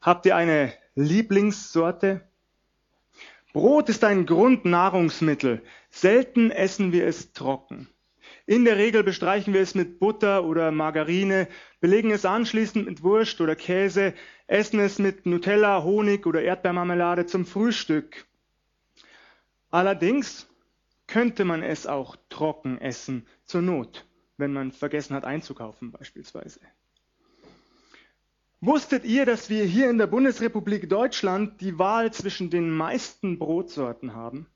[0.00, 2.22] Habt ihr eine Lieblingssorte?
[3.52, 5.62] Brot ist ein Grundnahrungsmittel.
[5.90, 7.88] Selten essen wir es trocken.
[8.46, 11.48] In der Regel bestreichen wir es mit Butter oder Margarine,
[11.80, 14.14] belegen es anschließend mit Wurst oder Käse,
[14.46, 18.26] essen es mit Nutella, Honig oder Erdbeermarmelade zum Frühstück.
[19.70, 20.48] Allerdings
[21.06, 24.06] könnte man es auch trocken essen, zur Not,
[24.38, 26.60] wenn man vergessen hat einzukaufen beispielsweise.
[28.62, 34.14] Wusstet ihr, dass wir hier in der Bundesrepublik Deutschland die Wahl zwischen den meisten Brotsorten
[34.14, 34.46] haben?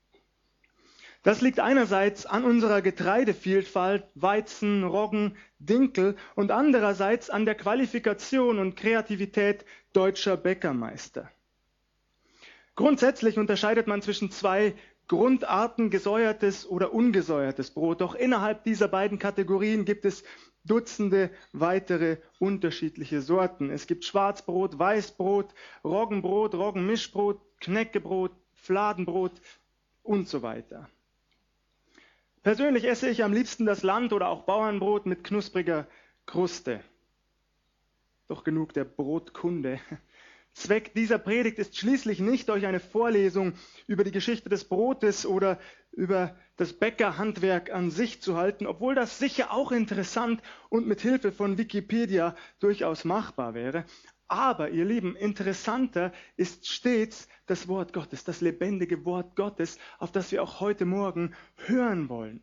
[1.23, 8.75] Das liegt einerseits an unserer Getreidevielfalt, Weizen, Roggen, Dinkel und andererseits an der Qualifikation und
[8.75, 11.31] Kreativität deutscher Bäckermeister.
[12.75, 14.75] Grundsätzlich unterscheidet man zwischen zwei
[15.07, 18.01] Grundarten gesäuertes oder ungesäuertes Brot.
[18.01, 20.23] Doch innerhalb dieser beiden Kategorien gibt es
[20.63, 23.69] Dutzende weitere unterschiedliche Sorten.
[23.69, 29.33] Es gibt Schwarzbrot, Weißbrot, Roggenbrot, Roggenmischbrot, Knäckebrot, Fladenbrot
[30.01, 30.89] und so weiter.
[32.41, 35.87] Persönlich esse ich am liebsten das Land- oder auch Bauernbrot mit knuspriger
[36.25, 36.83] Kruste.
[38.27, 39.79] Doch genug der Brotkunde.
[40.55, 43.53] Zweck dieser Predigt ist schließlich nicht, euch eine Vorlesung
[43.87, 45.59] über die Geschichte des Brotes oder
[45.91, 51.33] über das Bäckerhandwerk an sich zu halten, obwohl das sicher auch interessant und mit Hilfe
[51.33, 53.83] von Wikipedia durchaus machbar wäre.
[54.29, 60.31] Aber, ihr Lieben, interessanter ist stets das Wort Gottes, das lebendige Wort Gottes, auf das
[60.31, 62.41] wir auch heute Morgen hören wollen.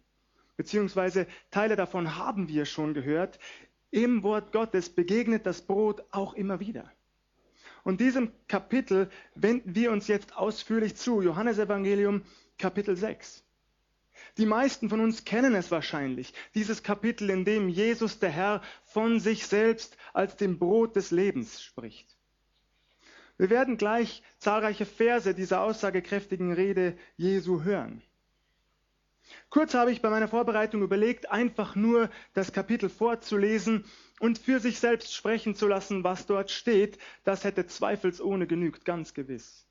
[0.58, 3.38] Beziehungsweise Teile davon haben wir schon gehört.
[3.90, 6.92] Im Wort Gottes begegnet das Brot auch immer wieder.
[7.84, 11.20] Und diesem Kapitel wenden wir uns jetzt ausführlich zu.
[11.20, 12.22] Johannes Evangelium
[12.58, 13.44] Kapitel 6.
[14.38, 19.20] Die meisten von uns kennen es wahrscheinlich, dieses Kapitel, in dem Jesus der Herr von
[19.20, 22.16] sich selbst als dem Brot des Lebens spricht.
[23.36, 28.02] Wir werden gleich zahlreiche Verse dieser aussagekräftigen Rede Jesu hören.
[29.52, 33.84] Kurz habe ich bei meiner Vorbereitung überlegt, einfach nur das Kapitel vorzulesen
[34.18, 36.96] und für sich selbst sprechen zu lassen, was dort steht.
[37.24, 39.66] Das hätte zweifelsohne genügt, ganz gewiss.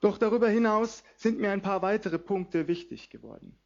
[0.00, 3.56] Doch darüber hinaus sind mir ein paar weitere Punkte wichtig geworden.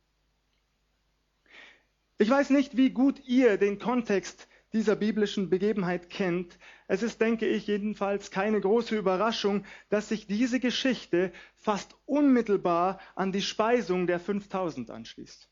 [2.18, 4.46] Ich weiß nicht, wie gut ihr den Kontext
[4.76, 6.58] dieser biblischen Begebenheit kennt.
[6.86, 13.32] Es ist, denke ich, jedenfalls keine große Überraschung, dass sich diese Geschichte fast unmittelbar an
[13.32, 15.48] die Speisung der 5000 anschließt.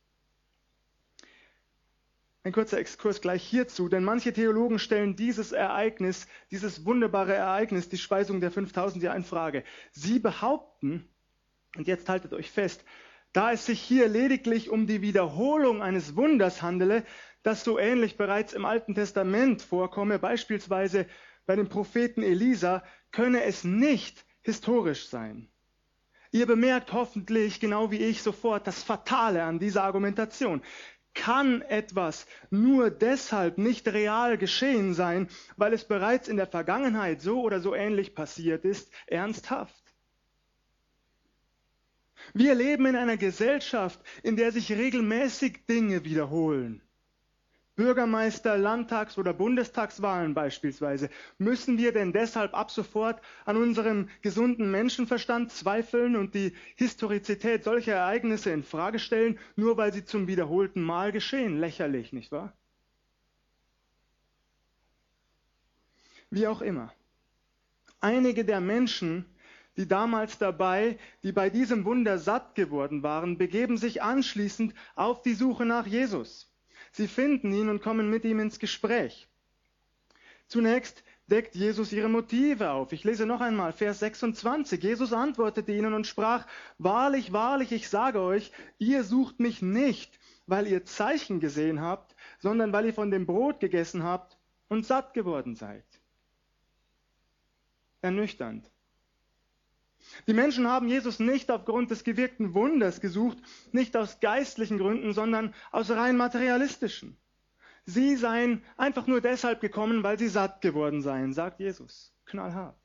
[2.43, 7.97] Ein kurzer Exkurs gleich hierzu, denn manche Theologen stellen dieses Ereignis, dieses wunderbare Ereignis, die
[7.97, 9.65] Speisung der 5000 ja in Frage.
[9.93, 11.09] Sie behaupten,
[11.75, 12.85] und jetzt haltet euch fest,
[13.33, 17.05] da es sich hier lediglich um die Wiederholung eines Wunders handele,
[17.45, 21.07] das so ähnlich bereits im Alten Testament vorkomme, beispielsweise
[21.47, 22.83] bei dem Propheten Elisa,
[23.13, 25.49] könne es nicht historisch sein.
[26.33, 30.63] Ihr bemerkt hoffentlich, genau wie ich, sofort das Fatale an dieser Argumentation.
[31.13, 37.43] Kann etwas nur deshalb nicht real geschehen sein, weil es bereits in der Vergangenheit so
[37.43, 38.91] oder so ähnlich passiert ist?
[39.07, 39.85] Ernsthaft?
[42.33, 46.81] Wir leben in einer Gesellschaft, in der sich regelmäßig Dinge wiederholen.
[47.77, 55.51] Bürgermeister, Landtags- oder Bundestagswahlen beispielsweise, müssen wir denn deshalb ab sofort an unserem gesunden Menschenverstand
[55.51, 61.11] zweifeln und die Historizität solcher Ereignisse in Frage stellen, nur weil sie zum wiederholten Mal
[61.11, 61.59] geschehen?
[61.59, 62.53] Lächerlich, nicht wahr?
[66.31, 66.93] Wie auch immer.
[68.01, 69.25] Einige der Menschen,
[69.77, 75.35] die damals dabei, die bei diesem Wunder satt geworden waren, begeben sich anschließend auf die
[75.35, 76.54] Suche nach Jesus.
[76.95, 79.27] Sie finden ihn und kommen mit ihm ins Gespräch.
[80.47, 82.93] Zunächst deckt Jesus ihre Motive auf.
[82.93, 84.81] Ich lese noch einmal Vers 26.
[84.81, 86.47] Jesus antwortete ihnen und sprach,
[86.79, 92.73] Wahrlich, wahrlich, ich sage euch, ihr sucht mich nicht, weil ihr Zeichen gesehen habt, sondern
[92.73, 94.39] weil ihr von dem Brot gegessen habt
[94.69, 95.85] und satt geworden seid.
[98.03, 98.71] Ernüchternd.
[100.27, 103.39] Die Menschen haben Jesus nicht aufgrund des gewirkten Wunders gesucht,
[103.73, 107.17] nicht aus geistlichen Gründen, sondern aus rein materialistischen.
[107.87, 112.13] Sie seien einfach nur deshalb gekommen, weil sie satt geworden seien, sagt Jesus.
[112.25, 112.77] Knallhart.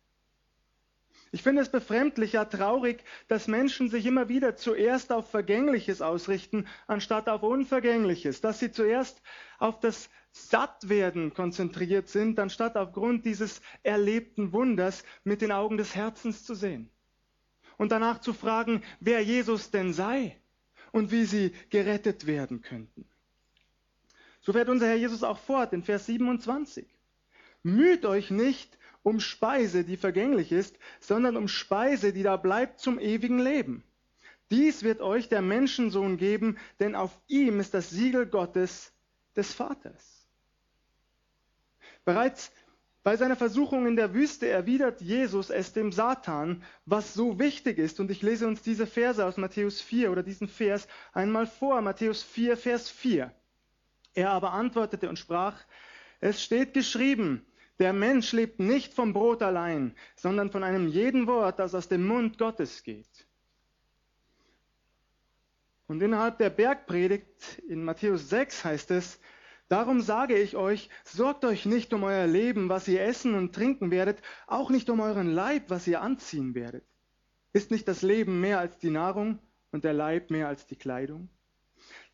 [1.31, 6.65] Ich finde es befremdlich, ja traurig, dass Menschen sich immer wieder zuerst auf Vergängliches ausrichten,
[6.87, 9.21] anstatt auf Unvergängliches, dass sie zuerst
[9.59, 16.43] auf das Sattwerden konzentriert sind, anstatt aufgrund dieses erlebten Wunders mit den Augen des Herzens
[16.43, 16.89] zu sehen
[17.79, 20.37] und danach zu fragen, wer Jesus denn sei
[20.91, 23.07] und wie sie gerettet werden könnten.
[24.41, 26.85] So fährt unser Herr Jesus auch fort in Vers 27.
[27.63, 32.99] Müht euch nicht um Speise, die vergänglich ist, sondern um Speise, die da bleibt zum
[32.99, 33.83] ewigen Leben.
[34.51, 38.91] Dies wird euch der Menschensohn geben, denn auf ihm ist das Siegel Gottes
[39.37, 40.27] des Vaters.
[42.03, 42.51] Bereits
[43.09, 47.99] bei seiner Versuchung in der Wüste erwidert Jesus es dem Satan, was so wichtig ist.
[47.99, 51.81] Und ich lese uns diese Verse aus Matthäus 4 oder diesen Vers einmal vor.
[51.81, 53.33] Matthäus 4, Vers 4.
[54.13, 55.55] Er aber antwortete und sprach,
[56.19, 57.43] es steht geschrieben,
[57.79, 62.05] der Mensch lebt nicht vom Brot allein, sondern von einem jeden Wort, das aus dem
[62.05, 63.25] Mund Gottes geht.
[65.87, 69.19] Und innerhalb der Bergpredigt in Matthäus 6 heißt es,
[69.69, 73.91] Darum sage ich euch, sorgt euch nicht um euer Leben, was ihr essen und trinken
[73.91, 76.83] werdet, auch nicht um euren Leib, was ihr anziehen werdet.
[77.53, 79.37] Ist nicht das Leben mehr als die Nahrung
[79.71, 81.29] und der Leib mehr als die Kleidung?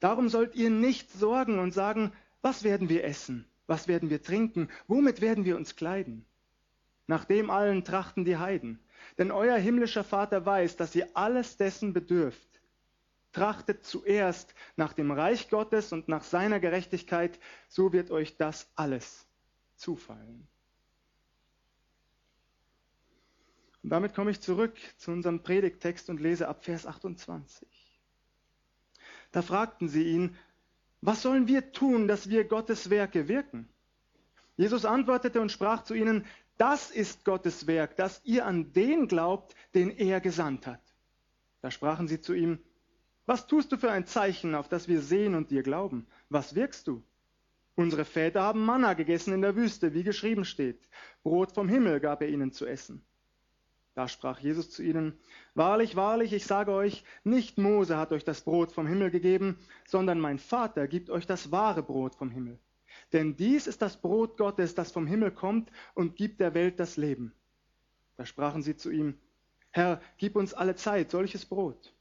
[0.02, 2.12] Darum sollt ihr nicht sorgen und sagen,
[2.42, 6.26] was werden wir essen, was werden wir trinken, womit werden wir uns kleiden?
[7.08, 8.80] Nach dem allen trachten die Heiden.
[9.18, 12.55] Denn euer himmlischer Vater weiß, dass ihr alles dessen bedürft.
[13.36, 17.38] Trachtet zuerst nach dem Reich Gottes und nach seiner Gerechtigkeit,
[17.68, 19.28] so wird euch das alles
[19.76, 20.48] zufallen.
[23.84, 27.68] Und damit komme ich zurück zu unserem Predigttext und lese ab Vers 28.
[29.34, 30.38] Da fragten sie ihn,
[31.02, 33.68] was sollen wir tun, dass wir Gottes Werke wirken?
[34.56, 36.26] Jesus antwortete und sprach zu ihnen,
[36.58, 40.96] das ist Gottes Werk, dass ihr an den glaubt, den er gesandt hat.
[41.60, 42.60] Da sprachen sie zu ihm,
[43.26, 46.06] was tust du für ein Zeichen, auf das wir sehen und dir glauben?
[46.30, 47.04] Was wirkst du?
[47.76, 50.80] Unsere Väter haben Manna gegessen in der Wüste, wie geschrieben steht.
[51.24, 53.04] Brot vom Himmel gab er ihnen zu essen.
[53.96, 55.18] Da sprach Jesus zu ihnen,
[55.56, 59.58] Wahrlich, wahrlich, ich sage euch, nicht Mose hat euch das Brot vom Himmel gegeben,
[59.88, 62.60] sondern mein Vater gibt euch das wahre Brot vom Himmel.
[63.14, 66.98] Denn dies ist das Brot Gottes, das vom Himmel kommt und gibt der Welt das
[66.98, 67.34] Leben.
[68.18, 69.18] Da sprachen sie zu ihm,
[69.72, 71.94] Herr, gib uns alle Zeit solches Brot.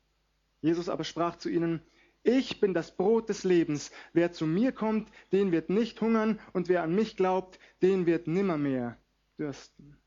[0.64, 1.82] Jesus aber sprach zu ihnen,
[2.22, 3.90] ich bin das Brot des Lebens.
[4.14, 8.28] Wer zu mir kommt, den wird nicht hungern, und wer an mich glaubt, den wird
[8.28, 8.96] nimmermehr
[9.38, 9.98] dürsten.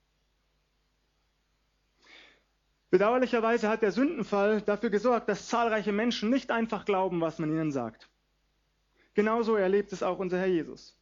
[2.89, 7.71] Bedauerlicherweise hat der Sündenfall dafür gesorgt, dass zahlreiche Menschen nicht einfach glauben, was man ihnen
[7.71, 8.10] sagt.
[9.13, 10.98] Genauso erlebt es auch unser Herr Jesus.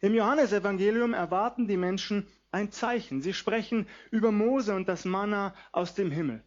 [0.00, 3.22] Im Johannesevangelium erwarten die Menschen ein Zeichen.
[3.22, 6.42] Sie sprechen über Mose und das Manna aus dem Himmel.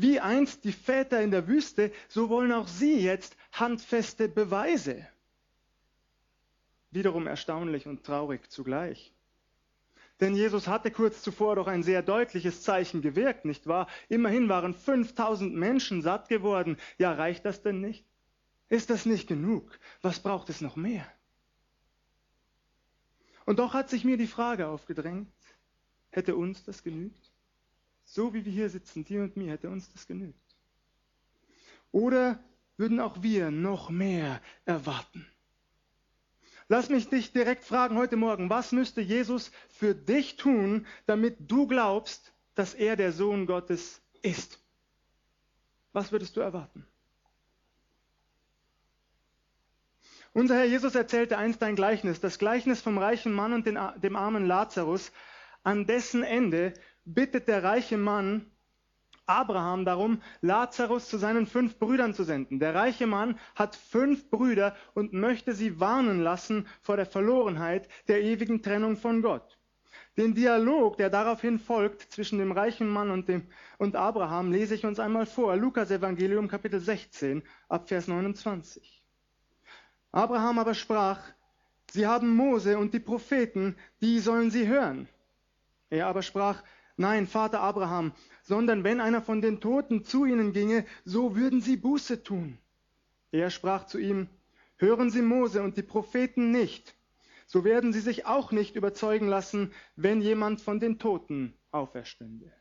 [0.00, 5.04] Wie einst die Väter in der Wüste, so wollen auch sie jetzt handfeste Beweise.
[6.92, 9.12] Wiederum erstaunlich und traurig zugleich.
[10.20, 13.88] Denn Jesus hatte kurz zuvor doch ein sehr deutliches Zeichen gewirkt, nicht wahr?
[14.08, 16.76] Immerhin waren 5000 Menschen satt geworden.
[16.98, 18.04] Ja, reicht das denn nicht?
[18.68, 19.80] Ist das nicht genug?
[20.00, 21.10] Was braucht es noch mehr?
[23.46, 25.32] Und doch hat sich mir die Frage aufgedrängt,
[26.10, 27.27] hätte uns das genügt?
[28.10, 30.56] So wie wir hier sitzen, dir und mir, hätte uns das genügt.
[31.92, 32.42] Oder
[32.78, 35.26] würden auch wir noch mehr erwarten?
[36.68, 41.66] Lass mich dich direkt fragen heute Morgen, was müsste Jesus für dich tun, damit du
[41.66, 44.58] glaubst, dass er der Sohn Gottes ist?
[45.92, 46.86] Was würdest du erwarten?
[50.32, 54.46] Unser Herr Jesus erzählte einst ein Gleichnis, das Gleichnis vom reichen Mann und dem armen
[54.46, 55.12] Lazarus,
[55.62, 56.72] an dessen Ende
[57.14, 58.50] bittet der reiche Mann
[59.26, 62.60] Abraham darum, Lazarus zu seinen fünf Brüdern zu senden.
[62.60, 68.22] Der reiche Mann hat fünf Brüder und möchte sie warnen lassen vor der Verlorenheit der
[68.22, 69.58] ewigen Trennung von Gott.
[70.16, 73.46] Den Dialog, der daraufhin folgt zwischen dem reichen Mann und, dem,
[73.76, 75.54] und Abraham, lese ich uns einmal vor.
[75.56, 79.04] Lukas Evangelium Kapitel 16 ab Vers 29.
[80.10, 81.20] Abraham aber sprach,
[81.90, 85.08] Sie haben Mose und die Propheten, die sollen sie hören.
[85.90, 86.62] Er aber sprach,
[86.98, 88.12] Nein, Vater Abraham,
[88.42, 92.58] sondern wenn einer von den Toten zu ihnen ginge, so würden sie Buße tun.
[93.30, 94.28] Er sprach zu ihm,
[94.80, 96.94] Hören Sie Mose und die Propheten nicht,
[97.46, 102.52] so werden sie sich auch nicht überzeugen lassen, wenn jemand von den Toten auferstünde.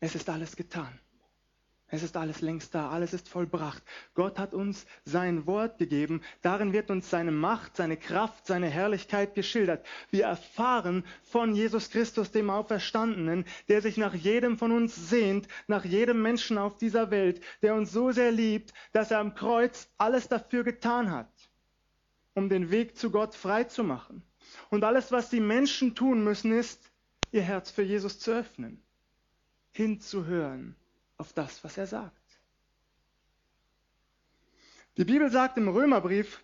[0.00, 0.98] Es ist alles getan.
[1.88, 3.80] Es ist alles längst da, alles ist vollbracht.
[4.14, 6.20] Gott hat uns sein Wort gegeben.
[6.42, 9.86] Darin wird uns seine Macht, seine Kraft, seine Herrlichkeit geschildert.
[10.10, 15.84] Wir erfahren von Jesus Christus, dem Auferstandenen, der sich nach jedem von uns sehnt, nach
[15.84, 20.26] jedem Menschen auf dieser Welt, der uns so sehr liebt, dass er am Kreuz alles
[20.26, 21.30] dafür getan hat,
[22.34, 24.24] um den Weg zu Gott frei zu machen.
[24.70, 26.90] Und alles, was die Menschen tun müssen, ist,
[27.30, 28.82] ihr Herz für Jesus zu öffnen,
[29.70, 30.74] hinzuhören
[31.18, 32.12] auf das, was er sagt.
[34.96, 36.42] Die Bibel sagt im Römerbrief,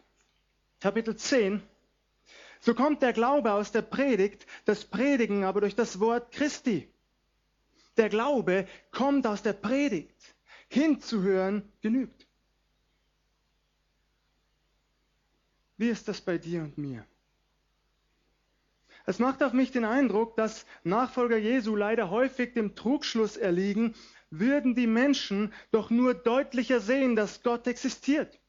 [0.80, 1.62] Kapitel 10,
[2.60, 6.88] So kommt der Glaube aus der Predigt, das Predigen aber durch das Wort Christi.
[7.96, 10.34] Der Glaube kommt aus der Predigt.
[10.68, 12.26] Hinzuhören genügt.
[15.76, 17.04] Wie ist das bei dir und mir?
[19.04, 23.94] Es macht auf mich den Eindruck, dass Nachfolger Jesu leider häufig dem Trugschluss erliegen,
[24.32, 28.40] würden die Menschen doch nur deutlicher sehen, dass Gott existiert.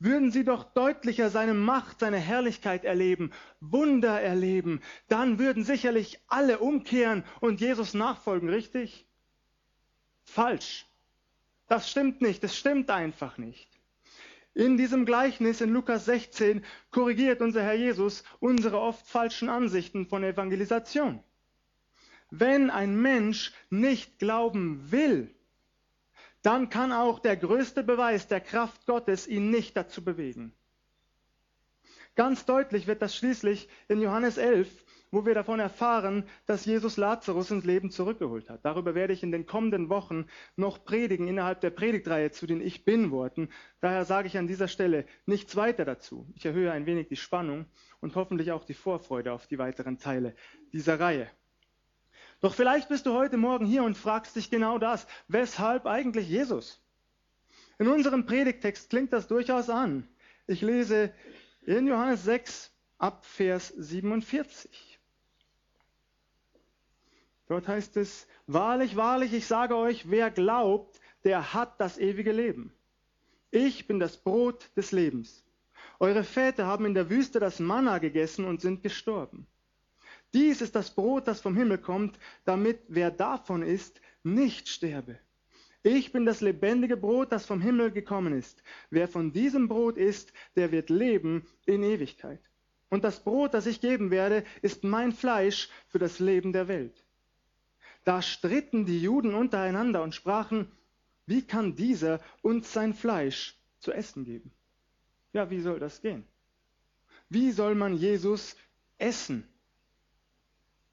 [0.00, 6.58] Würden sie doch deutlicher seine Macht, seine Herrlichkeit erleben, Wunder erleben, dann würden sicherlich alle
[6.58, 9.06] umkehren und Jesus nachfolgen, richtig?
[10.24, 10.86] Falsch.
[11.68, 13.68] Das stimmt nicht, das stimmt einfach nicht.
[14.54, 20.24] In diesem Gleichnis in Lukas 16 korrigiert unser Herr Jesus unsere oft falschen Ansichten von
[20.24, 21.22] Evangelisation.
[22.30, 25.34] Wenn ein Mensch nicht glauben will,
[26.42, 30.52] dann kann auch der größte Beweis der Kraft Gottes ihn nicht dazu bewegen.
[32.14, 34.68] Ganz deutlich wird das schließlich in Johannes 11,
[35.10, 38.64] wo wir davon erfahren, dass Jesus Lazarus ins Leben zurückgeholt hat.
[38.64, 42.84] Darüber werde ich in den kommenden Wochen noch predigen innerhalb der Predigtreihe zu den Ich
[42.84, 43.48] Bin-Worten.
[43.80, 46.26] Daher sage ich an dieser Stelle nichts weiter dazu.
[46.34, 47.66] Ich erhöhe ein wenig die Spannung
[48.00, 50.34] und hoffentlich auch die Vorfreude auf die weiteren Teile
[50.72, 51.30] dieser Reihe.
[52.40, 55.06] Doch vielleicht bist du heute Morgen hier und fragst dich genau das.
[55.26, 56.80] Weshalb eigentlich Jesus?
[57.78, 60.08] In unserem Predigtext klingt das durchaus an.
[60.46, 61.12] Ich lese
[61.62, 64.98] in Johannes 6 ab Vers 47.
[67.48, 72.72] Dort heißt es, wahrlich, wahrlich, ich sage euch, wer glaubt, der hat das ewige Leben.
[73.50, 75.44] Ich bin das Brot des Lebens.
[75.98, 79.46] Eure Väter haben in der Wüste das Manna gegessen und sind gestorben.
[80.34, 85.18] Dies ist das Brot, das vom Himmel kommt, damit wer davon isst, nicht sterbe.
[85.82, 88.62] Ich bin das lebendige Brot, das vom Himmel gekommen ist.
[88.90, 92.40] Wer von diesem Brot isst, der wird leben in Ewigkeit.
[92.90, 97.04] Und das Brot, das ich geben werde, ist mein Fleisch für das Leben der Welt.
[98.04, 100.72] Da stritten die Juden untereinander und sprachen,
[101.26, 104.50] wie kann dieser uns sein Fleisch zu essen geben?
[105.32, 106.24] Ja, wie soll das gehen?
[107.28, 108.56] Wie soll man Jesus
[108.96, 109.46] essen?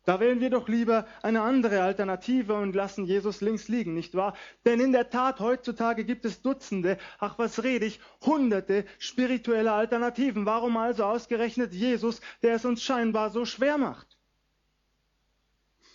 [0.06, 4.36] Da wählen wir doch lieber eine andere Alternative und lassen Jesus links liegen, nicht wahr?
[4.64, 10.46] Denn in der Tat, heutzutage gibt es Dutzende, ach was rede ich, hunderte spirituelle Alternativen.
[10.46, 14.16] Warum also ausgerechnet Jesus, der es uns scheinbar so schwer macht?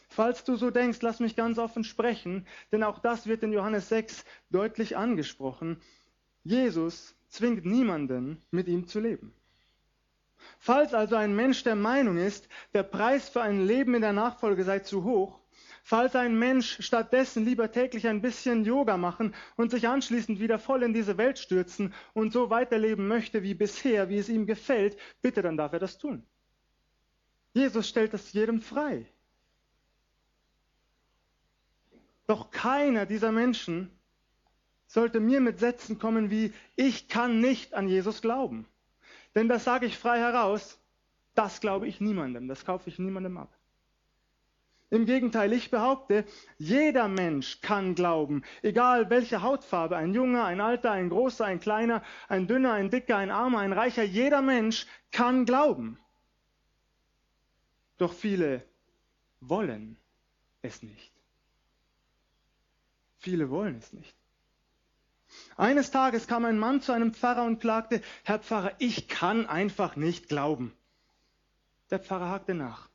[0.08, 3.88] Falls du so denkst, lass mich ganz offen sprechen, denn auch das wird in Johannes
[3.90, 5.80] 6 deutlich angesprochen.
[6.42, 9.32] Jesus zwingt niemanden, mit ihm zu leben.
[10.62, 14.62] Falls also ein Mensch der Meinung ist, der Preis für ein Leben in der Nachfolge
[14.62, 15.40] sei zu hoch,
[15.82, 20.82] falls ein Mensch stattdessen lieber täglich ein bisschen Yoga machen und sich anschließend wieder voll
[20.82, 25.40] in diese Welt stürzen und so weiterleben möchte wie bisher, wie es ihm gefällt, bitte
[25.40, 26.26] dann darf er das tun.
[27.54, 29.06] Jesus stellt das jedem frei.
[32.26, 33.90] Doch keiner dieser Menschen
[34.86, 38.66] sollte mir mit Sätzen kommen wie, ich kann nicht an Jesus glauben.
[39.34, 40.78] Denn das sage ich frei heraus,
[41.34, 43.56] das glaube ich niemandem, das kaufe ich niemandem ab.
[44.92, 46.24] Im Gegenteil, ich behaupte,
[46.58, 52.02] jeder Mensch kann glauben, egal welche Hautfarbe, ein Junger, ein Alter, ein Großer, ein Kleiner,
[52.28, 55.96] ein Dünner, ein Dicker, ein Armer, ein Reicher, jeder Mensch kann glauben.
[57.98, 58.64] Doch viele
[59.40, 59.96] wollen
[60.62, 61.12] es nicht.
[63.18, 64.19] Viele wollen es nicht.
[65.60, 69.94] Eines Tages kam ein Mann zu einem Pfarrer und klagte, Herr Pfarrer, ich kann einfach
[69.94, 70.72] nicht glauben.
[71.90, 72.88] Der Pfarrer hakte nach.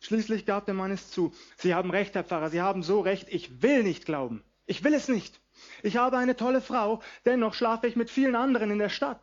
[0.00, 1.34] Schließlich gab der Mann es zu.
[1.58, 4.42] Sie haben recht, Herr Pfarrer, Sie haben so recht, ich will nicht glauben.
[4.64, 5.38] Ich will es nicht.
[5.82, 9.20] Ich habe eine tolle Frau, dennoch schlafe ich mit vielen anderen in der Stadt.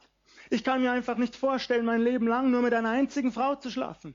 [0.51, 3.71] Ich kann mir einfach nicht vorstellen, mein Leben lang nur mit einer einzigen Frau zu
[3.71, 4.13] schlafen.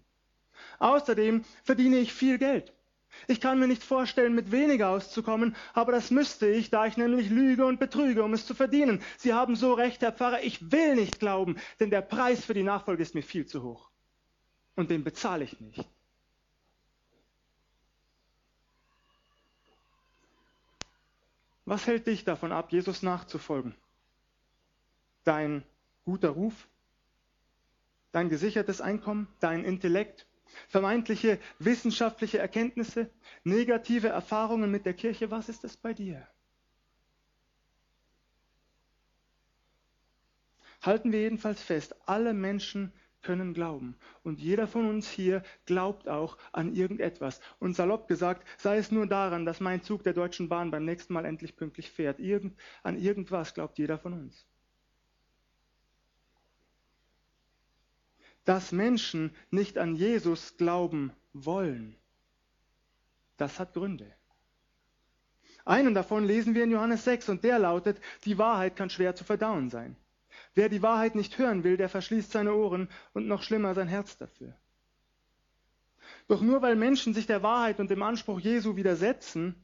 [0.79, 2.73] Außerdem verdiene ich viel Geld.
[3.29, 7.31] Ich kann mir nicht vorstellen, mit weniger auszukommen, aber das müsste ich, da ich nämlich
[7.31, 9.03] lüge und betrüge, um es zu verdienen.
[9.19, 12.63] Sie haben so recht, Herr Pfarrer, ich will nicht glauben, denn der Preis für die
[12.63, 13.91] Nachfolge ist mir viel zu hoch.
[14.75, 15.89] Und den bezahle ich nicht.
[21.65, 23.75] Was hält dich davon ab, Jesus nachzufolgen?
[25.25, 25.63] Dein
[26.05, 26.69] guter Ruf?
[28.11, 29.29] Dein gesichertes Einkommen?
[29.41, 30.27] Dein Intellekt?
[30.69, 33.11] Vermeintliche wissenschaftliche Erkenntnisse,
[33.45, 35.31] negative Erfahrungen mit der Kirche.
[35.31, 36.27] Was ist das bei dir?
[40.83, 42.93] Halten wir jedenfalls fest, alle Menschen
[43.23, 43.97] können glauben.
[44.25, 47.41] Und jeder von uns hier glaubt auch an irgendetwas.
[47.61, 51.13] Und salopp gesagt, sei es nur daran, dass mein Zug der Deutschen Bahn beim nächsten
[51.13, 52.19] Mal endlich pünktlich fährt.
[52.19, 54.47] Irgend, an irgendwas glaubt jeder von uns.
[58.45, 61.97] Dass Menschen nicht an Jesus glauben wollen.
[63.37, 64.13] Das hat Gründe.
[65.65, 69.25] Einen davon lesen wir in Johannes 6 und der lautet, die Wahrheit kann schwer zu
[69.25, 69.97] verdauen sein.
[70.55, 74.17] Wer die Wahrheit nicht hören will, der verschließt seine Ohren und noch schlimmer sein Herz
[74.17, 74.55] dafür.
[76.29, 79.55] Doch nur weil Menschen sich der Wahrheit und dem Anspruch Jesu widersetzen,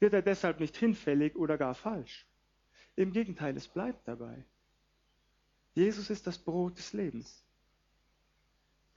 [0.00, 2.26] wird er deshalb nicht hinfällig oder gar falsch.
[2.94, 4.44] Im Gegenteil, es bleibt dabei.
[5.74, 7.44] Jesus ist das Brot des Lebens.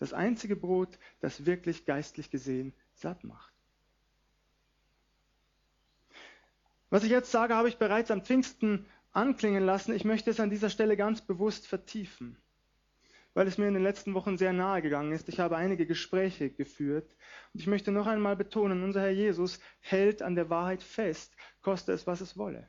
[0.02, 3.54] Das einzige Brot, das wirklich geistlich gesehen satt macht.
[6.90, 9.94] Was ich jetzt sage, habe ich bereits am Pfingsten anklingen lassen.
[9.94, 12.36] Ich möchte es an dieser Stelle ganz bewusst vertiefen,
[13.36, 15.30] weil es mir in den letzten Wochen sehr nahe gegangen ist.
[15.30, 17.08] Ich habe einige Gespräche geführt
[17.54, 21.92] und ich möchte noch einmal betonen, unser Herr Jesus hält an der Wahrheit fest, koste
[21.92, 22.68] es, was es wolle.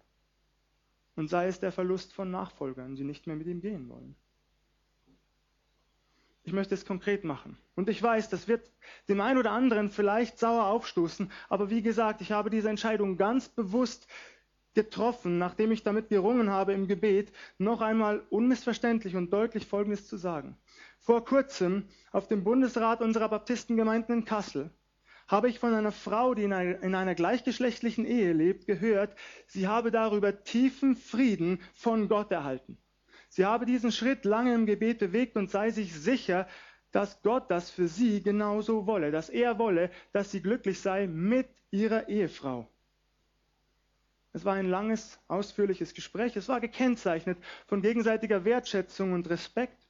[1.17, 4.17] Und sei es der Verlust von Nachfolgern, die nicht mehr mit ihm gehen wollen.
[6.45, 7.57] Ich möchte es konkret machen.
[7.77, 8.69] Und ich weiß, das wird
[9.09, 13.49] dem einen oder anderen vielleicht sauer aufstoßen, aber wie gesagt, ich habe diese Entscheidung ganz
[13.49, 14.09] bewusst
[14.75, 20.17] getroffen, nachdem ich damit gerungen habe im Gebet, noch einmal unmissverständlich und deutlich Folgendes zu
[20.17, 20.57] sagen.
[20.99, 24.71] Vor kurzem auf dem Bundesrat unserer Baptistengemeinden in Kassel
[25.29, 29.69] habe ich von einer Frau, die in einer, in einer gleichgeschlechtlichen Ehe lebt, gehört, sie
[29.69, 32.79] habe darüber tiefen Frieden von Gott erhalten.
[33.35, 36.47] Sie habe diesen Schritt lange im Gebet bewegt und sei sich sicher,
[36.91, 41.49] dass Gott das für sie genauso wolle, dass er wolle, dass sie glücklich sei mit
[41.71, 42.69] ihrer Ehefrau.
[44.35, 46.37] Es war ein langes, ausführliches Gespräch.
[46.37, 49.83] Es war gekennzeichnet von gegenseitiger Wertschätzung und Respekt,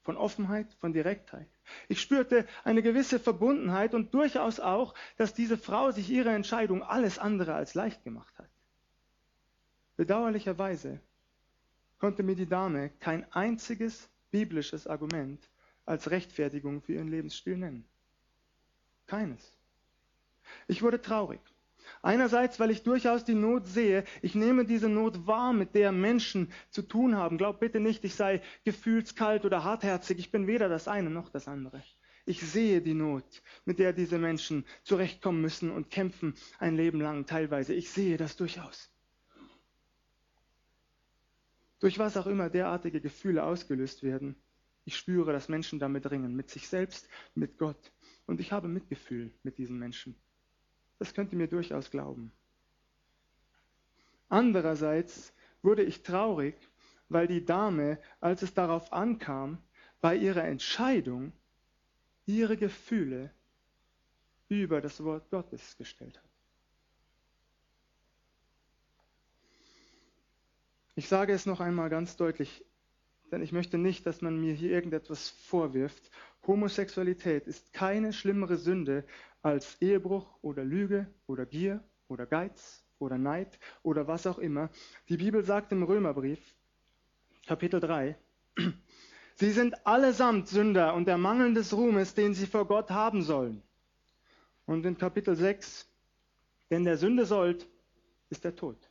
[0.00, 1.48] von Offenheit, von Direktheit.
[1.88, 7.18] Ich spürte eine gewisse Verbundenheit und durchaus auch, dass diese Frau sich ihre Entscheidung alles
[7.18, 8.48] andere als leicht gemacht hat.
[9.98, 10.98] Bedauerlicherweise
[11.98, 15.48] konnte mir die Dame kein einziges biblisches Argument
[15.84, 17.84] als Rechtfertigung für ihren Lebensstil nennen.
[19.06, 19.52] Keines.
[20.66, 21.40] Ich wurde traurig.
[22.02, 24.04] Einerseits, weil ich durchaus die Not sehe.
[24.20, 27.38] Ich nehme diese Not wahr, mit der Menschen zu tun haben.
[27.38, 30.18] Glaub bitte nicht, ich sei gefühlskalt oder hartherzig.
[30.18, 31.82] Ich bin weder das eine noch das andere.
[32.24, 37.26] Ich sehe die Not, mit der diese Menschen zurechtkommen müssen und kämpfen ein Leben lang
[37.26, 37.72] teilweise.
[37.72, 38.90] Ich sehe das durchaus
[41.80, 44.36] durch was auch immer derartige Gefühle ausgelöst werden.
[44.84, 47.92] Ich spüre, dass Menschen damit ringen, mit sich selbst, mit Gott.
[48.26, 50.16] Und ich habe Mitgefühl mit diesen Menschen.
[50.98, 52.32] Das könnt ihr mir durchaus glauben.
[54.28, 56.56] Andererseits wurde ich traurig,
[57.08, 59.58] weil die Dame, als es darauf ankam,
[60.00, 61.32] bei ihrer Entscheidung
[62.26, 63.30] ihre Gefühle
[64.48, 66.25] über das Wort Gottes gestellt hat.
[70.98, 72.64] Ich sage es noch einmal ganz deutlich,
[73.30, 76.10] denn ich möchte nicht, dass man mir hier irgendetwas vorwirft.
[76.46, 79.04] Homosexualität ist keine schlimmere Sünde
[79.42, 84.70] als Ehebruch oder Lüge oder Gier oder Geiz oder Neid oder was auch immer.
[85.10, 86.40] Die Bibel sagt im Römerbrief,
[87.46, 88.16] Kapitel 3,
[89.34, 93.62] Sie sind allesamt Sünder und der Mangel des Ruhmes, den sie vor Gott haben sollen.
[94.64, 95.86] Und in Kapitel 6,
[96.70, 97.68] denn der Sünde sollt,
[98.30, 98.85] ist der Tod.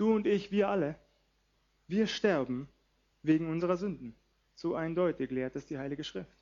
[0.00, 0.96] Du und ich, wir alle,
[1.86, 2.70] wir sterben
[3.22, 4.16] wegen unserer Sünden.
[4.54, 6.34] So eindeutig lehrt es die Heilige Schrift.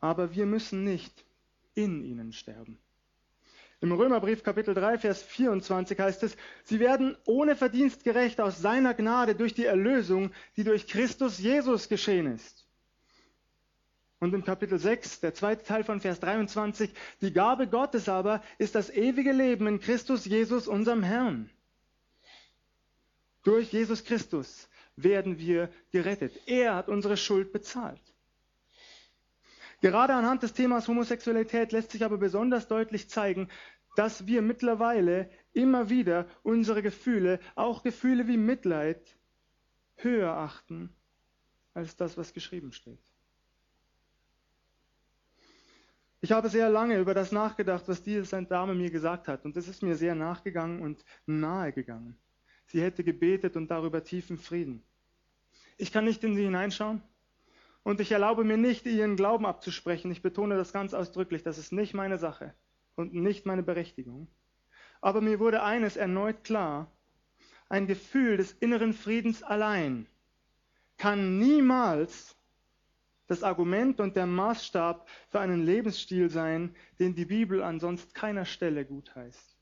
[0.00, 1.26] Aber wir müssen nicht
[1.74, 2.78] in ihnen sterben.
[3.82, 8.94] Im Römerbrief Kapitel 3, Vers 24 heißt es, sie werden ohne Verdienst gerecht aus seiner
[8.94, 12.66] Gnade durch die Erlösung, die durch Christus Jesus geschehen ist.
[14.20, 18.74] Und im Kapitel 6, der zweite Teil von Vers 23, die Gabe Gottes aber ist
[18.74, 21.50] das ewige Leben in Christus Jesus, unserem Herrn.
[23.44, 26.38] Durch Jesus Christus werden wir gerettet.
[26.46, 28.02] Er hat unsere Schuld bezahlt.
[29.80, 33.48] Gerade anhand des Themas Homosexualität lässt sich aber besonders deutlich zeigen,
[33.94, 39.16] dass wir mittlerweile immer wieder unsere Gefühle, auch Gefühle wie Mitleid,
[39.96, 40.94] höher achten
[41.74, 43.00] als das, was geschrieben steht.
[46.20, 49.68] Ich habe sehr lange über das nachgedacht, was diese Dame mir gesagt hat, und es
[49.68, 52.18] ist mir sehr nachgegangen und nahegegangen.
[52.68, 54.82] Sie hätte gebetet und darüber tiefen Frieden.
[55.76, 57.02] Ich kann nicht in sie hineinschauen
[57.82, 60.10] und ich erlaube mir nicht, ihren Glauben abzusprechen.
[60.10, 61.42] Ich betone das ganz ausdrücklich.
[61.42, 62.54] Das ist nicht meine Sache
[62.94, 64.28] und nicht meine Berechtigung.
[65.00, 66.90] Aber mir wurde eines erneut klar.
[67.68, 70.06] Ein Gefühl des inneren Friedens allein
[70.96, 72.36] kann niemals
[73.28, 78.46] das Argument und der Maßstab für einen Lebensstil sein, den die Bibel an sonst keiner
[78.46, 79.57] Stelle gutheißt.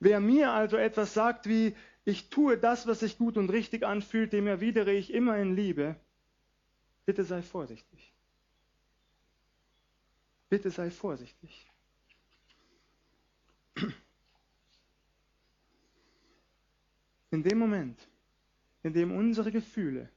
[0.00, 4.32] Wer mir also etwas sagt wie, ich tue das, was sich gut und richtig anfühlt,
[4.32, 5.96] dem erwidere ich immer in Liebe,
[7.04, 8.12] bitte sei vorsichtig.
[10.48, 11.66] Bitte sei vorsichtig.
[17.30, 18.08] In dem Moment,
[18.82, 20.08] in dem unsere Gefühle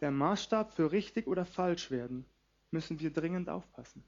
[0.00, 2.24] der Maßstab für richtig oder falsch werden,
[2.70, 4.02] müssen wir dringend aufpassen.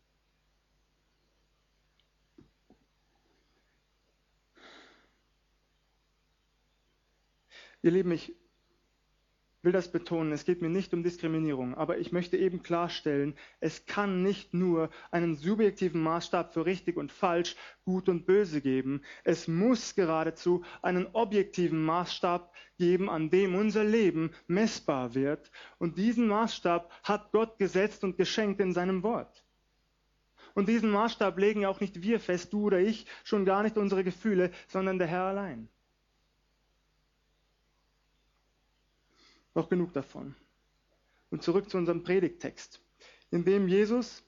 [7.83, 8.35] Ihr Lieben, ich
[9.63, 13.87] will das betonen, es geht mir nicht um Diskriminierung, aber ich möchte eben klarstellen, es
[13.87, 19.49] kann nicht nur einen subjektiven Maßstab für richtig und falsch, gut und böse geben, es
[19.49, 25.51] muss geradezu einen objektiven Maßstab geben, an dem unser Leben messbar wird.
[25.79, 29.45] Und diesen Maßstab hat Gott gesetzt und geschenkt in seinem Wort.
[30.55, 34.03] Und diesen Maßstab legen auch nicht wir fest, du oder ich, schon gar nicht unsere
[34.05, 35.69] Gefühle, sondern der Herr allein.
[39.59, 40.37] Noch genug davon.
[41.33, 42.81] Und zurück zu unserem Predigttext,
[43.33, 44.23] in dem Jesus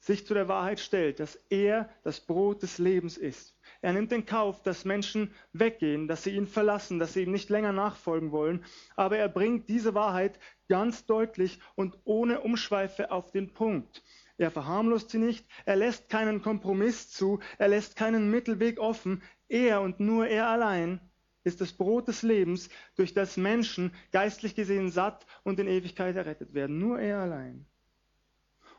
[0.00, 3.56] sich zu der Wahrheit stellt, dass er das Brot des Lebens ist.
[3.80, 7.48] Er nimmt in Kauf, dass Menschen weggehen, dass sie ihn verlassen, dass sie ihm nicht
[7.48, 8.62] länger nachfolgen wollen,
[8.96, 14.02] aber er bringt diese Wahrheit ganz deutlich und ohne Umschweife auf den Punkt.
[14.36, 19.80] Er verharmlost sie nicht, er lässt keinen Kompromiss zu, er lässt keinen Mittelweg offen, er
[19.80, 21.00] und nur er allein
[21.44, 26.54] ist das Brot des Lebens, durch das Menschen geistlich gesehen satt und in Ewigkeit errettet
[26.54, 26.78] werden.
[26.78, 27.66] Nur er allein.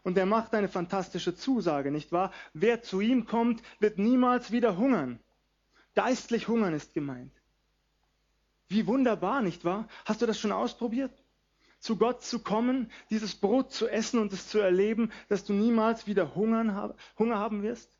[0.04, 2.32] Und er macht eine fantastische Zusage, nicht wahr?
[2.54, 5.19] Wer zu ihm kommt, wird niemals wieder hungern.
[5.93, 7.34] Geistlich hungern ist gemeint.
[8.67, 9.88] Wie wunderbar, nicht wahr?
[10.06, 11.12] Hast du das schon ausprobiert?
[11.80, 16.08] Zu Gott zu kommen, dieses Brot zu essen und es zu erleben, dass du niemals
[16.08, 17.91] wieder Hunger haben wirst?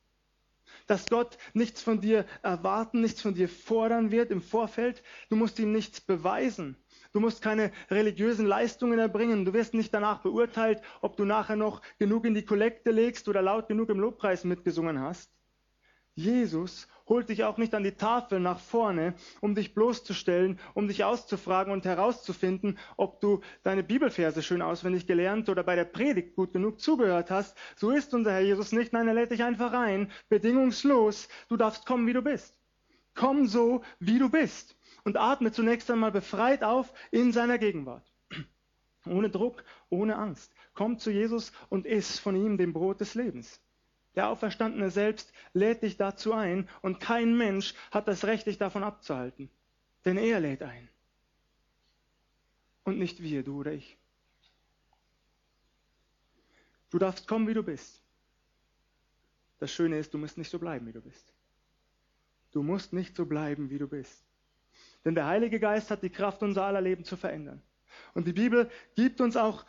[0.88, 5.04] Dass Gott nichts von dir erwarten, nichts von dir fordern wird im Vorfeld.
[5.30, 6.78] Du musst ihm nichts beweisen.
[7.14, 9.46] Du musst keine religiösen Leistungen erbringen.
[9.46, 13.42] Du wirst nicht danach beurteilt, ob du nachher noch genug in die Kollekte legst oder
[13.42, 15.32] laut genug im Lobpreis mitgesungen hast.
[16.16, 21.04] Jesus holt dich auch nicht an die Tafel nach vorne, um dich bloßzustellen, um dich
[21.04, 26.54] auszufragen und herauszufinden, ob du deine Bibelverse schön auswendig gelernt oder bei der Predigt gut
[26.54, 27.58] genug zugehört hast.
[27.76, 28.94] So ist unser Herr Jesus nicht.
[28.94, 31.28] Nein, er lädt dich einfach ein, bedingungslos.
[31.50, 32.58] Du darfst kommen, wie du bist.
[33.14, 34.78] Komm so, wie du bist.
[35.04, 38.10] Und atme zunächst einmal befreit auf in seiner Gegenwart.
[39.06, 40.54] Ohne Druck, ohne Angst.
[40.74, 43.62] Komm zu Jesus und iss von ihm dem Brot des Lebens.
[44.16, 48.84] Der Auferstandene selbst lädt dich dazu ein und kein Mensch hat das Recht, dich davon
[48.84, 49.50] abzuhalten.
[50.04, 50.90] Denn er lädt ein.
[52.84, 53.98] Und nicht wir, du oder ich.
[56.90, 58.02] Du darfst kommen, wie du bist.
[59.60, 61.32] Das Schöne ist, du musst nicht so bleiben, wie du bist.
[62.52, 64.26] Du musst nicht so bleiben, wie du bist.
[65.06, 67.62] Denn der Heilige Geist hat die Kraft, unser aller Leben zu verändern.
[68.14, 69.66] Und die Bibel gibt uns auch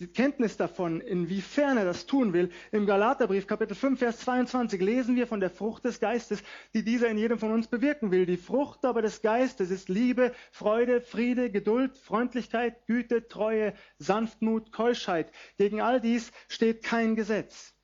[0.00, 2.50] die Kenntnis davon, inwiefern er das tun will.
[2.72, 7.08] Im Galaterbrief Kapitel 5, Vers 22 lesen wir von der Frucht des Geistes, die dieser
[7.08, 8.24] in jedem von uns bewirken will.
[8.24, 15.30] Die Frucht aber des Geistes ist Liebe, Freude, Friede, Geduld, Freundlichkeit, Güte, Treue, Sanftmut, Keuschheit.
[15.58, 17.74] Gegen all dies steht kein Gesetz.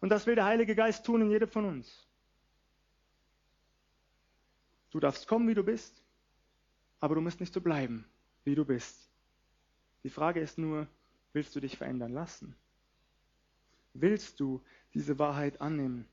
[0.00, 2.06] Und das will der Heilige Geist tun in jedem von uns.
[4.90, 6.02] Du darfst kommen, wie du bist,
[7.00, 8.04] aber du musst nicht so bleiben,
[8.44, 9.08] wie du bist.
[10.04, 10.86] Die Frage ist nur,
[11.32, 12.54] Willst du dich verändern lassen?
[13.94, 14.62] Willst du
[14.94, 16.06] diese Wahrheit annehmen?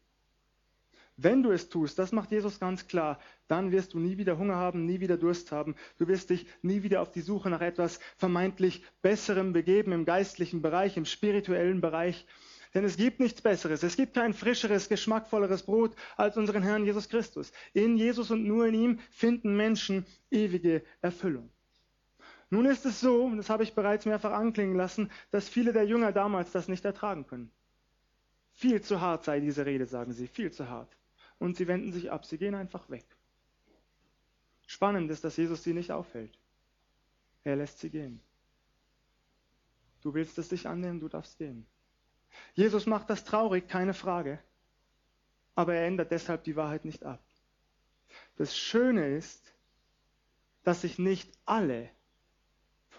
[1.22, 4.56] Wenn du es tust, das macht Jesus ganz klar, dann wirst du nie wieder Hunger
[4.56, 5.76] haben, nie wieder Durst haben.
[5.98, 10.62] Du wirst dich nie wieder auf die Suche nach etwas vermeintlich Besserem begeben im geistlichen
[10.62, 12.26] Bereich, im spirituellen Bereich.
[12.74, 13.84] Denn es gibt nichts Besseres.
[13.84, 17.52] Es gibt kein frischeres, geschmackvolleres Brot als unseren Herrn Jesus Christus.
[17.74, 21.50] In Jesus und nur in ihm finden Menschen ewige Erfüllung.
[22.50, 25.86] Nun ist es so, und das habe ich bereits mehrfach anklingen lassen, dass viele der
[25.86, 27.52] Jünger damals das nicht ertragen können.
[28.54, 30.90] Viel zu hart sei diese Rede, sagen sie, viel zu hart.
[31.38, 33.06] Und sie wenden sich ab, sie gehen einfach weg.
[34.66, 36.38] Spannend ist, dass Jesus sie nicht aufhält.
[37.44, 38.20] Er lässt sie gehen.
[40.02, 41.66] Du willst es dich annehmen, du darfst gehen.
[42.54, 44.40] Jesus macht das traurig, keine Frage.
[45.56, 47.22] Aber er ändert deshalb die Wahrheit nicht ab.
[48.38, 49.54] Das Schöne ist,
[50.64, 51.90] dass sich nicht alle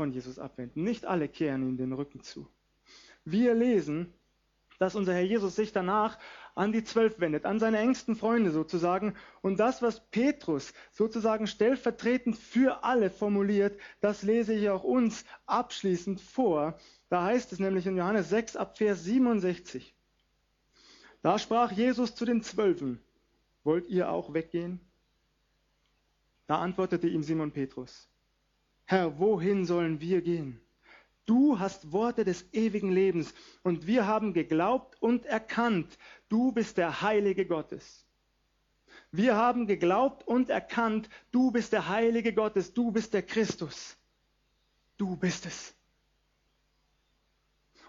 [0.00, 0.82] von Jesus abwenden.
[0.82, 2.48] Nicht alle kehren ihm den Rücken zu.
[3.26, 4.14] Wir lesen,
[4.78, 6.18] dass unser Herr Jesus sich danach
[6.54, 9.14] an die Zwölf wendet, an seine engsten Freunde sozusagen.
[9.42, 16.18] Und das, was Petrus sozusagen stellvertretend für alle formuliert, das lese ich auch uns abschließend
[16.18, 16.78] vor.
[17.10, 19.94] Da heißt es nämlich in Johannes 6 ab Vers 67.
[21.20, 23.02] Da sprach Jesus zu den Zwölfen,
[23.64, 24.80] wollt ihr auch weggehen?
[26.46, 28.09] Da antwortete ihm Simon Petrus,
[28.90, 30.60] Herr, wohin sollen wir gehen?
[31.24, 35.96] Du hast Worte des ewigen Lebens und wir haben geglaubt und erkannt,
[36.28, 38.04] du bist der Heilige Gottes.
[39.12, 43.96] Wir haben geglaubt und erkannt, du bist der Heilige Gottes, du bist der Christus.
[44.96, 45.72] Du bist es.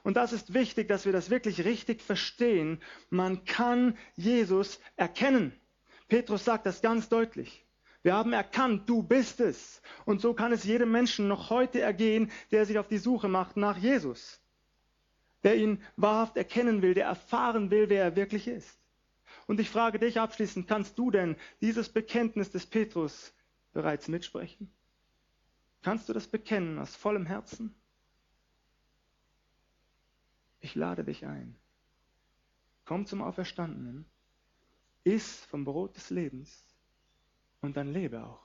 [0.03, 2.79] Und das ist wichtig, dass wir das wirklich richtig verstehen.
[3.09, 5.51] Man kann Jesus erkennen.
[6.07, 7.65] Petrus sagt das ganz deutlich.
[8.03, 9.81] Wir haben erkannt, du bist es.
[10.05, 13.57] Und so kann es jedem Menschen noch heute ergehen, der sich auf die Suche macht
[13.57, 14.41] nach Jesus.
[15.43, 18.79] Der ihn wahrhaft erkennen will, der erfahren will, wer er wirklich ist.
[19.47, 23.33] Und ich frage dich abschließend, kannst du denn dieses Bekenntnis des Petrus
[23.73, 24.71] bereits mitsprechen?
[25.83, 27.73] Kannst du das bekennen aus vollem Herzen?
[30.59, 31.55] Ich lade dich ein.
[32.85, 34.05] Komm zum Auferstandenen,
[35.03, 36.70] iss vom Brot des Lebens
[37.61, 38.41] und dann lebe auch.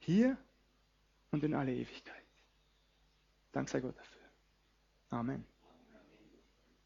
[0.00, 0.36] Hier
[1.30, 2.24] und in alle Ewigkeit.
[3.52, 4.22] Dank sei Gott dafür.
[5.10, 5.44] Amen.